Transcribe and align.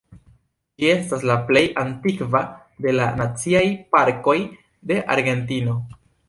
Ĝi 0.83 0.87
estas 0.93 1.25
la 1.31 1.35
plej 1.51 1.61
antikva 1.81 2.41
de 2.87 2.95
la 2.95 3.11
Naciaj 3.19 3.63
Parkoj 3.97 4.37
de 4.93 4.99
Argentino. 5.19 5.79